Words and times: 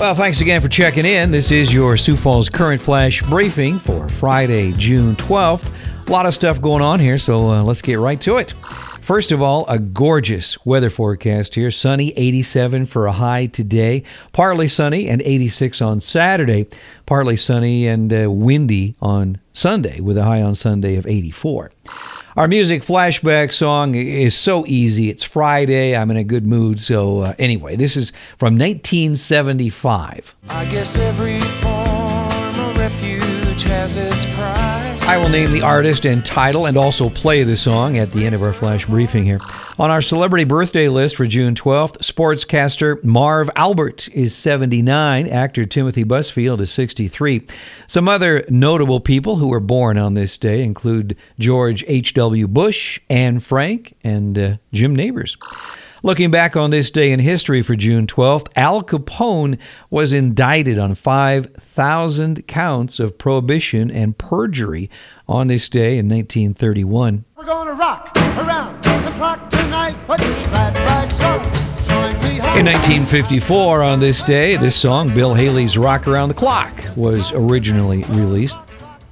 Well, 0.00 0.14
thanks 0.14 0.40
again 0.40 0.62
for 0.62 0.68
checking 0.68 1.04
in. 1.04 1.30
This 1.30 1.52
is 1.52 1.74
your 1.74 1.98
Sioux 1.98 2.16
Falls 2.16 2.48
Current 2.48 2.80
Flash 2.80 3.20
briefing 3.24 3.78
for 3.78 4.08
Friday, 4.08 4.72
June 4.72 5.14
12th. 5.16 5.70
A 6.08 6.10
lot 6.10 6.24
of 6.24 6.32
stuff 6.32 6.58
going 6.62 6.80
on 6.80 6.98
here, 6.98 7.18
so 7.18 7.50
uh, 7.50 7.62
let's 7.62 7.82
get 7.82 7.98
right 7.98 8.18
to 8.22 8.38
it. 8.38 8.52
First 9.02 9.30
of 9.30 9.42
all, 9.42 9.66
a 9.68 9.78
gorgeous 9.78 10.56
weather 10.64 10.88
forecast 10.88 11.54
here. 11.54 11.70
Sunny, 11.70 12.14
87 12.16 12.86
for 12.86 13.04
a 13.04 13.12
high 13.12 13.44
today. 13.44 14.02
Partly 14.32 14.68
sunny 14.68 15.06
and 15.06 15.20
86 15.20 15.82
on 15.82 16.00
Saturday. 16.00 16.66
Partly 17.04 17.36
sunny 17.36 17.86
and 17.86 18.10
uh, 18.10 18.30
windy 18.30 18.96
on 19.02 19.38
Sunday, 19.52 20.00
with 20.00 20.16
a 20.16 20.24
high 20.24 20.40
on 20.40 20.54
Sunday 20.54 20.96
of 20.96 21.06
84. 21.06 21.72
Our 22.40 22.48
music 22.48 22.80
flashback 22.80 23.52
song 23.52 23.94
is 23.94 24.34
so 24.34 24.64
easy. 24.66 25.10
It's 25.10 25.22
Friday. 25.22 25.94
I'm 25.94 26.10
in 26.10 26.16
a 26.16 26.24
good 26.24 26.46
mood. 26.46 26.80
So, 26.80 27.20
uh, 27.20 27.34
anyway, 27.38 27.76
this 27.76 27.98
is 27.98 28.12
from 28.38 28.56
1975. 28.56 30.34
Refuge 32.90 33.62
has 33.62 33.96
its 33.96 34.26
price. 34.34 35.02
I 35.04 35.16
will 35.16 35.28
name 35.28 35.52
the 35.52 35.62
artist 35.62 36.06
and 36.06 36.24
title 36.24 36.66
and 36.66 36.76
also 36.76 37.08
play 37.08 37.42
the 37.42 37.56
song 37.56 37.98
at 37.98 38.12
the 38.12 38.24
end 38.24 38.34
of 38.34 38.42
our 38.42 38.52
flash 38.52 38.86
briefing 38.86 39.24
here. 39.24 39.38
On 39.78 39.90
our 39.90 40.02
celebrity 40.02 40.44
birthday 40.44 40.88
list 40.88 41.16
for 41.16 41.26
June 41.26 41.54
12th, 41.54 41.98
sportscaster 41.98 43.02
Marv 43.02 43.50
Albert 43.56 44.08
is 44.08 44.34
79, 44.34 45.26
actor 45.26 45.64
Timothy 45.66 46.04
Busfield 46.04 46.60
is 46.60 46.70
63. 46.72 47.46
Some 47.86 48.08
other 48.08 48.44
notable 48.48 49.00
people 49.00 49.36
who 49.36 49.48
were 49.48 49.60
born 49.60 49.98
on 49.98 50.14
this 50.14 50.36
day 50.36 50.62
include 50.62 51.16
George 51.38 51.84
H.W. 51.86 52.48
Bush, 52.48 53.00
Anne 53.08 53.40
Frank, 53.40 53.96
and 54.04 54.38
uh, 54.38 54.56
Jim 54.72 54.94
Nabors. 54.94 55.36
Looking 56.02 56.30
back 56.30 56.56
on 56.56 56.70
this 56.70 56.90
day 56.90 57.12
in 57.12 57.20
history 57.20 57.60
for 57.60 57.76
June 57.76 58.06
12th, 58.06 58.48
Al 58.56 58.82
Capone 58.82 59.58
was 59.90 60.14
indicted 60.14 60.78
on 60.78 60.94
5,000 60.94 62.46
counts 62.46 62.98
of 62.98 63.18
prohibition 63.18 63.90
and 63.90 64.16
perjury 64.16 64.88
on 65.28 65.48
this 65.48 65.68
day 65.68 65.98
in 65.98 66.08
1931. 66.08 67.26
We're 67.36 67.44
gonna 67.44 67.74
rock 67.74 68.16
around 68.16 68.82
the 68.82 69.12
clock 69.16 69.50
tonight. 69.50 69.94
Put 70.06 70.22
your 70.22 70.32
glad 70.48 70.80
rags 70.80 71.22
on. 71.22 71.42
Join 71.84 72.22
me 72.22 72.38
home. 72.38 72.58
In 72.58 72.64
1954, 72.64 73.82
on 73.82 74.00
this 74.00 74.22
day, 74.22 74.56
this 74.56 74.76
song, 74.76 75.12
Bill 75.14 75.34
Haley's 75.34 75.76
Rock 75.76 76.08
Around 76.08 76.28
the 76.30 76.34
Clock, 76.34 76.72
was 76.96 77.30
originally 77.34 78.04
released. 78.04 78.58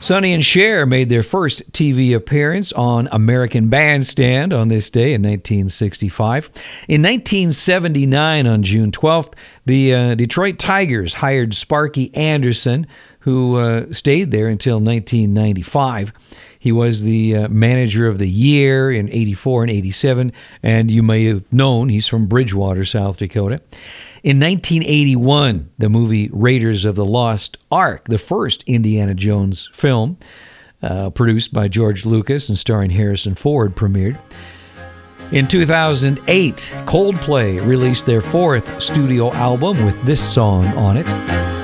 Sonny 0.00 0.32
and 0.32 0.44
Cher 0.44 0.86
made 0.86 1.08
their 1.08 1.24
first 1.24 1.72
TV 1.72 2.14
appearance 2.14 2.72
on 2.72 3.08
American 3.10 3.68
Bandstand 3.68 4.52
on 4.52 4.68
this 4.68 4.91
day 4.91 5.12
in 5.12 5.22
1965. 5.22 6.50
In 6.86 7.02
1979, 7.02 8.46
on 8.46 8.62
June 8.62 8.92
12th, 8.92 9.32
the 9.66 9.94
uh, 9.94 10.14
Detroit 10.14 10.60
Tigers 10.60 11.14
hired 11.14 11.52
Sparky 11.52 12.14
Anderson, 12.14 12.86
who 13.29 13.59
uh, 13.59 13.93
stayed 13.93 14.31
there 14.31 14.48
until 14.48 14.77
1995. 14.77 16.15
He 16.59 16.73
was 16.73 17.03
the 17.03 17.37
uh, 17.37 17.48
manager 17.48 18.09
of 18.09 18.17
the 18.17 18.27
year 18.27 18.91
in 18.91 19.11
84 19.11 19.65
and 19.65 19.71
87, 19.71 20.33
and 20.62 20.91
you 20.91 21.03
may 21.03 21.27
have 21.27 21.53
known 21.53 21.91
he's 21.91 22.06
from 22.06 22.27
Bridgewater, 22.27 22.87
South 22.87 23.19
Dakota. 23.19 23.61
In 24.23 24.41
1981, 24.41 25.71
the 25.77 25.91
movie 25.91 26.31
Raiders 26.33 26.87
of 26.87 26.97
the 26.97 27.05
Lost 27.05 27.59
Ark, 27.71 28.06
the 28.06 28.17
first 28.17 28.62
Indiana 28.62 29.12
Jones 29.12 29.69
film, 29.75 30.17
uh, 30.83 31.11
produced 31.11 31.53
by 31.53 31.69
George 31.69 32.06
Lucas 32.06 32.49
and 32.49 32.56
starring 32.56 32.89
Harrison 32.89 33.34
Ford, 33.34 33.77
premiered. 33.77 34.19
In 35.33 35.47
2008, 35.47 36.75
Coldplay 36.87 37.62
released 37.67 38.06
their 38.06 38.23
fourth 38.23 38.83
studio 38.83 39.31
album 39.34 39.84
with 39.84 40.01
this 40.01 40.27
song 40.27 40.65
on 40.69 40.97
it. 40.97 41.58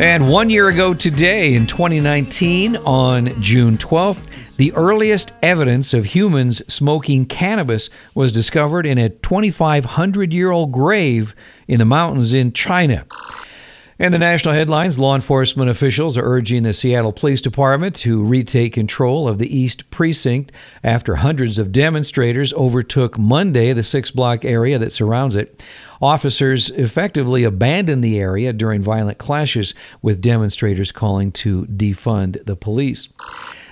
And 0.00 0.28
one 0.28 0.50
year 0.50 0.68
ago 0.68 0.92
today, 0.92 1.54
in 1.54 1.66
2019, 1.66 2.76
on 2.78 3.40
June 3.40 3.78
12th, 3.78 4.26
the 4.56 4.72
earliest 4.72 5.34
evidence 5.42 5.94
of 5.94 6.04
humans 6.04 6.62
smoking 6.72 7.26
cannabis 7.26 7.90
was 8.14 8.32
discovered 8.32 8.86
in 8.86 8.98
a 8.98 9.08
2,500 9.08 10.32
year 10.32 10.50
old 10.50 10.72
grave 10.72 11.34
in 11.68 11.78
the 11.78 11.84
mountains 11.84 12.32
in 12.32 12.52
China. 12.52 13.06
And 13.96 14.12
the 14.12 14.18
national 14.18 14.54
headlines 14.54 14.98
law 14.98 15.14
enforcement 15.14 15.70
officials 15.70 16.18
are 16.18 16.24
urging 16.24 16.64
the 16.64 16.72
Seattle 16.72 17.12
Police 17.12 17.40
Department 17.40 17.94
to 17.96 18.24
retake 18.24 18.72
control 18.72 19.28
of 19.28 19.38
the 19.38 19.56
East 19.56 19.88
Precinct 19.90 20.50
after 20.82 21.16
hundreds 21.16 21.58
of 21.58 21.70
demonstrators 21.70 22.52
overtook 22.54 23.16
Monday 23.16 23.72
the 23.72 23.84
six 23.84 24.10
block 24.10 24.44
area 24.44 24.78
that 24.78 24.92
surrounds 24.92 25.36
it. 25.36 25.64
Officers 26.02 26.70
effectively 26.70 27.44
abandoned 27.44 28.02
the 28.02 28.18
area 28.18 28.52
during 28.52 28.82
violent 28.82 29.18
clashes 29.18 29.74
with 30.02 30.20
demonstrators 30.20 30.90
calling 30.90 31.30
to 31.30 31.64
defund 31.66 32.44
the 32.46 32.56
police. 32.56 33.08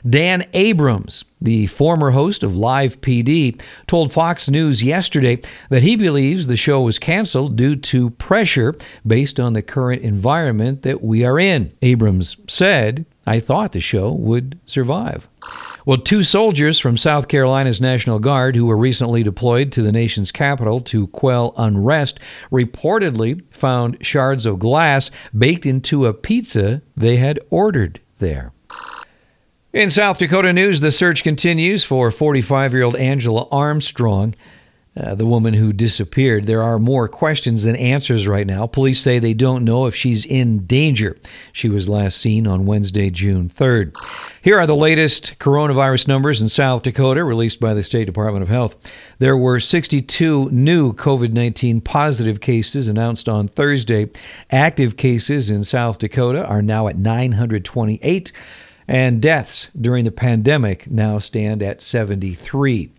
Dan 0.09 0.45
Abrams, 0.53 1.25
the 1.41 1.67
former 1.67 2.11
host 2.11 2.43
of 2.43 2.57
Live 2.57 3.01
PD, 3.01 3.61
told 3.87 4.13
Fox 4.13 4.49
News 4.49 4.83
yesterday 4.83 5.41
that 5.69 5.83
he 5.83 5.95
believes 5.95 6.47
the 6.47 6.57
show 6.57 6.83
was 6.83 6.99
canceled 6.99 7.55
due 7.55 7.77
to 7.77 8.11
pressure 8.11 8.75
based 9.07 9.39
on 9.39 9.53
the 9.53 9.62
current 9.62 10.03
environment 10.03 10.83
that 10.83 11.03
we 11.03 11.25
are 11.25 11.39
in. 11.39 11.73
Abrams 11.83 12.37
said, 12.49 13.07
I 13.27 13.39
thought 13.39 13.73
the 13.73 13.81
show 13.81 14.11
would 14.11 14.59
survive. 14.67 15.29
Well, 15.87 15.99
two 15.99 16.23
soldiers 16.23 16.79
from 16.79 16.97
South 16.97 17.29
Carolina's 17.29 17.81
National 17.81 18.19
Guard 18.19 18.57
who 18.57 18.67
were 18.67 18.77
recently 18.77 19.23
deployed 19.23 19.71
to 19.73 19.83
the 19.83 19.93
nation's 19.93 20.33
capital 20.33 20.81
to 20.81 21.09
quell 21.09 21.55
unrest 21.57 22.19
reportedly 22.51 23.43
found 23.53 23.99
shards 24.05 24.47
of 24.47 24.59
glass 24.59 25.11
baked 25.37 25.67
into 25.67 26.07
a 26.07 26.15
pizza 26.15 26.83
they 26.97 27.17
had 27.17 27.39
ordered 27.51 28.01
there. 28.19 28.53
In 29.72 29.88
South 29.88 30.19
Dakota 30.19 30.53
news, 30.53 30.83
the 30.83 30.93
search 30.93 31.25
continues 31.25 31.83
for 31.83 32.10
45 32.10 32.75
year 32.75 32.83
old 32.83 32.94
Angela 32.97 33.49
Armstrong, 33.50 34.34
uh, 34.94 35.15
the 35.15 35.25
woman 35.25 35.55
who 35.55 35.72
disappeared. 35.72 36.44
There 36.44 36.62
are 36.62 36.78
more 36.78 37.09
questions 37.09 37.65
than 37.65 37.77
answers 37.77 38.28
right 38.28 38.47
now. 38.47 38.66
Police 38.66 39.00
say 39.00 39.19
they 39.19 39.32
don't 39.32 39.65
know 39.65 39.87
if 39.87 39.94
she's 39.94 40.27
in 40.27 40.66
danger. 40.66 41.16
She 41.55 41.71
was 41.71 41.88
last 41.88 42.19
seen 42.19 42.47
on 42.47 42.66
Wednesday, 42.66 43.09
June 43.09 43.49
3rd. 43.49 43.97
Here 44.43 44.59
are 44.59 44.66
the 44.66 44.77
latest 44.77 45.38
coronavirus 45.38 46.06
numbers 46.06 46.43
in 46.43 46.50
South 46.50 46.82
Dakota 46.82 47.25
released 47.25 47.59
by 47.59 47.72
the 47.72 47.82
State 47.82 48.05
Department 48.05 48.43
of 48.43 48.50
Health. 48.50 48.77
There 49.21 49.38
were 49.38 49.59
62 49.59 50.50
new 50.50 50.93
COVID 50.93 51.32
19 51.32 51.81
positive 51.81 52.43
cases 52.43 52.88
announced 52.88 53.27
on 53.27 53.49
Thursday. 53.49 54.11
Active 54.50 54.99
cases 54.99 55.50
in 55.50 55.65
South 55.65 55.99
Dakota 55.99 56.47
are 56.47 56.61
now 56.61 56.88
at 56.88 56.99
928 56.99 58.32
and 58.93 59.23
deaths 59.23 59.71
during 59.81 60.05
the 60.05 60.13
pandemic 60.13 60.89
now 60.91 61.19
stand 61.19 61.63
at 61.63 61.81
73. 61.81 62.93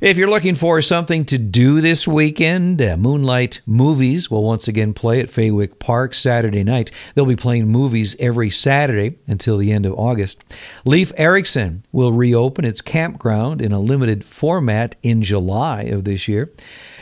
If 0.00 0.16
you're 0.16 0.30
looking 0.30 0.54
for 0.54 0.80
something 0.80 1.24
to 1.24 1.38
do 1.38 1.80
this 1.80 2.06
weekend, 2.06 2.80
uh, 2.80 2.96
Moonlight 2.96 3.62
Movies 3.66 4.30
will 4.30 4.44
once 4.44 4.68
again 4.68 4.94
play 4.94 5.18
at 5.18 5.26
Fawick 5.26 5.80
Park 5.80 6.14
Saturday 6.14 6.62
night. 6.62 6.92
They'll 7.14 7.26
be 7.26 7.34
playing 7.34 7.68
movies 7.68 8.14
every 8.20 8.48
Saturday 8.48 9.18
until 9.26 9.58
the 9.58 9.72
end 9.72 9.86
of 9.86 9.94
August. 9.94 10.44
Leif 10.84 11.12
Erikson 11.16 11.82
will 11.90 12.12
reopen 12.12 12.64
its 12.64 12.80
campground 12.80 13.60
in 13.60 13.72
a 13.72 13.80
limited 13.80 14.24
format 14.24 14.94
in 15.02 15.22
July 15.22 15.82
of 15.82 16.04
this 16.04 16.28
year. 16.28 16.52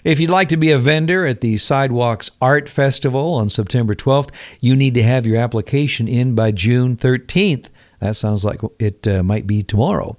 If 0.04 0.20
you'd 0.20 0.30
like 0.30 0.48
to 0.48 0.56
be 0.56 0.70
a 0.70 0.78
vendor 0.78 1.26
at 1.26 1.42
the 1.42 1.58
Sidewalks 1.58 2.30
Art 2.40 2.66
Festival 2.66 3.34
on 3.34 3.50
September 3.50 3.94
12th, 3.94 4.30
you 4.58 4.74
need 4.74 4.94
to 4.94 5.02
have 5.02 5.26
your 5.26 5.36
application 5.36 6.08
in 6.08 6.34
by 6.34 6.50
June 6.50 6.96
13th. 6.96 7.68
That 8.00 8.16
sounds 8.16 8.44
like 8.44 8.60
it 8.78 9.06
uh, 9.06 9.22
might 9.22 9.46
be 9.46 9.62
tomorrow. 9.62 10.16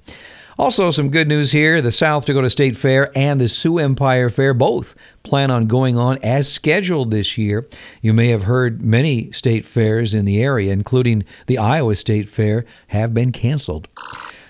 Also, 0.58 0.92
some 0.92 1.10
good 1.10 1.28
news 1.28 1.51
here 1.51 1.81
the 1.81 1.92
South 1.92 2.25
Dakota 2.25 2.50
State 2.50 2.75
Fair 2.75 3.10
and 3.16 3.42
the 3.42 3.48
Sioux 3.48 3.80
Empire 3.80 4.30
Fair 4.30 4.54
both 4.54 4.95
plan 5.24 5.50
on 5.50 5.66
going 5.66 5.98
on 5.98 6.19
as 6.22 6.51
scheduled 6.51 7.10
this 7.10 7.38
year. 7.38 7.68
You 8.01 8.13
may 8.13 8.28
have 8.28 8.44
heard 8.44 8.81
many 8.81 9.31
state 9.31 9.66
fairs 9.66 10.13
in 10.13 10.25
the 10.25 10.42
area, 10.42 10.72
including 10.72 11.24
the 11.48 11.57
Iowa 11.57 11.95
State 11.95 12.30
Fair, 12.30 12.66
have 12.89 13.13
been 13.13 13.31
canceled. 13.31 13.88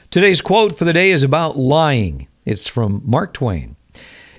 Today's 0.09 0.41
quote 0.41 0.77
for 0.77 0.83
the 0.83 0.91
day 0.91 1.11
is 1.11 1.23
about 1.23 1.55
lying. 1.55 2.27
It's 2.45 2.67
from 2.67 3.01
Mark 3.05 3.33
Twain. 3.33 3.77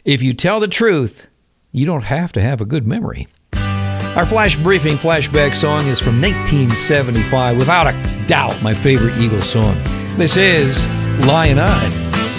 If 0.05 0.23
you 0.23 0.35
tell 0.35 0.61
the 0.61 0.69
truth, 0.69 1.29
you 1.71 1.87
don't 1.87 2.05
have 2.05 2.33
to 2.33 2.43
have 2.43 2.61
a 2.61 2.67
good 2.67 2.87
memory. 2.87 3.29
Our 4.17 4.27
flash 4.27 4.57
briefing 4.57 4.97
flashback 4.97 5.55
song 5.55 5.87
is 5.87 5.99
from 5.99 6.21
1975, 6.21 7.57
without 7.57 7.87
a 7.87 8.27
doubt, 8.27 8.61
my 8.63 8.75
favorite 8.75 9.17
Eagles 9.17 9.49
song. 9.49 9.75
This 10.19 10.37
is 10.37 10.87
Lyin' 11.27 11.59
Eyes. 11.59 12.32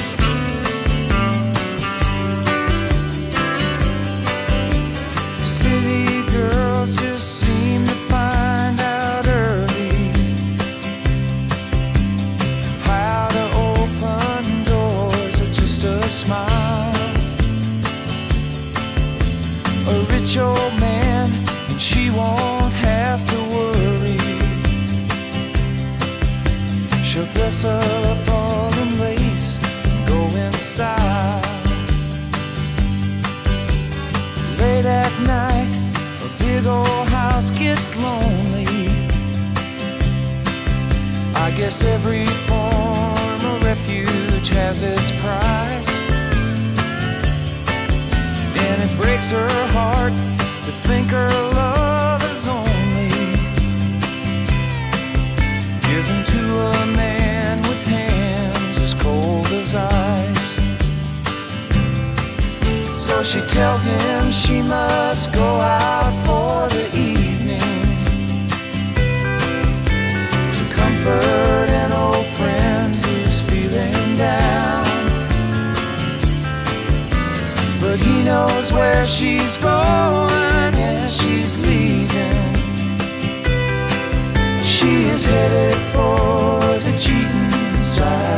Up 27.65 28.27
lace, 28.99 29.57
style. 30.59 31.41
Late 34.59 34.85
at 34.85 35.11
night, 35.21 35.71
a 36.25 36.43
big 36.43 36.65
old 36.65 37.07
house 37.07 37.51
gets 37.51 37.95
lonely. 37.95 38.87
I 41.35 41.51
guess 41.57 41.83
every 41.83 42.25
form 42.47 43.45
of 43.51 43.63
refuge 43.63 44.49
has 44.49 44.81
its 44.81 45.11
price. 45.21 45.42
She 63.23 63.39
tells 63.47 63.85
him 63.85 64.31
she 64.31 64.61
must 64.61 65.31
go 65.31 65.43
out 65.43 66.13
for 66.25 66.67
the 66.75 66.85
evening 66.95 67.59
to 70.55 70.75
comfort 70.75 71.69
an 71.83 71.91
old 71.93 72.25
friend 72.37 72.93
who's 72.93 73.39
feeling 73.41 74.17
down. 74.17 74.83
But 77.79 77.99
he 77.99 78.23
knows 78.23 78.71
where 78.73 79.05
she's 79.05 79.55
going, 79.57 80.73
yeah, 80.75 81.07
she's 81.07 81.57
leaving. 81.57 82.53
She 84.65 85.05
is 85.15 85.25
headed 85.25 85.79
for 85.93 86.59
the 86.85 86.93
cheating 86.99 87.83
side 87.83 88.32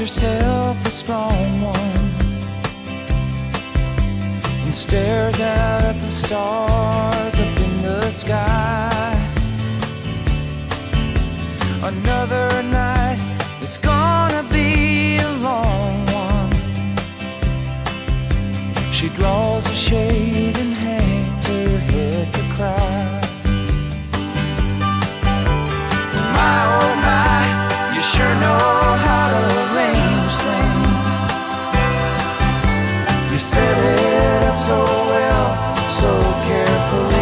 herself 0.00 0.86
a 0.86 0.90
strong 0.90 1.60
one 1.60 1.74
and 4.64 4.74
stares 4.74 5.38
out 5.40 5.82
at 5.82 6.00
the 6.00 6.10
stars 6.10 7.34
up 7.34 7.60
in 7.60 7.78
the 7.80 8.10
sky. 8.10 8.89
Carefully. 36.90 37.19